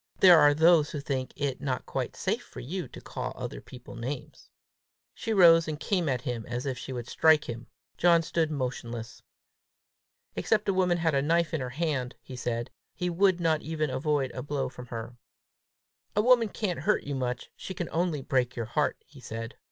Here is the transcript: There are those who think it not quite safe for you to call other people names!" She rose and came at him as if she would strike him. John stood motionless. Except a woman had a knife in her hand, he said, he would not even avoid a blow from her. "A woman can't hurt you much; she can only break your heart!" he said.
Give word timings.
There 0.19 0.39
are 0.39 0.55
those 0.55 0.89
who 0.89 0.99
think 0.99 1.31
it 1.35 1.61
not 1.61 1.85
quite 1.85 2.15
safe 2.15 2.41
for 2.41 2.59
you 2.59 2.87
to 2.87 2.99
call 2.99 3.33
other 3.35 3.61
people 3.61 3.95
names!" 3.95 4.49
She 5.13 5.31
rose 5.31 5.67
and 5.67 5.79
came 5.79 6.09
at 6.09 6.21
him 6.21 6.43
as 6.47 6.65
if 6.65 6.75
she 6.75 6.91
would 6.91 7.07
strike 7.07 7.47
him. 7.47 7.67
John 7.99 8.23
stood 8.23 8.49
motionless. 8.49 9.21
Except 10.35 10.67
a 10.67 10.73
woman 10.73 10.97
had 10.97 11.13
a 11.13 11.21
knife 11.21 11.53
in 11.53 11.61
her 11.61 11.69
hand, 11.69 12.15
he 12.23 12.35
said, 12.35 12.71
he 12.95 13.11
would 13.11 13.39
not 13.39 13.61
even 13.61 13.91
avoid 13.91 14.31
a 14.31 14.41
blow 14.41 14.69
from 14.69 14.87
her. 14.87 15.17
"A 16.15 16.21
woman 16.23 16.49
can't 16.49 16.79
hurt 16.79 17.03
you 17.03 17.13
much; 17.13 17.51
she 17.55 17.75
can 17.75 17.87
only 17.91 18.23
break 18.23 18.55
your 18.55 18.65
heart!" 18.65 18.97
he 19.05 19.19
said. 19.19 19.55